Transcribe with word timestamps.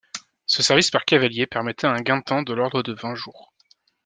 Ce 0.47 0.63
service 0.63 0.89
par 0.89 1.05
cavaliers 1.05 1.45
permettait 1.45 1.85
un 1.85 2.01
gain 2.01 2.17
de 2.17 2.23
temps 2.23 2.41
de 2.41 2.53
l'ordre 2.55 2.81
de 2.81 2.91
vingt 2.93 3.13
jours. 3.13 3.53